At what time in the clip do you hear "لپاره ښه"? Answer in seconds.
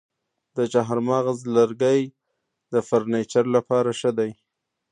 3.55-4.11